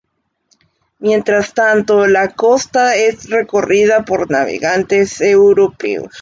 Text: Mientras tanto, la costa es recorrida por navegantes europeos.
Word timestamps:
Mientras 0.97 1.53
tanto, 1.53 2.07
la 2.07 2.29
costa 2.33 2.95
es 2.95 3.29
recorrida 3.29 4.03
por 4.03 4.31
navegantes 4.31 5.21
europeos. 5.21 6.07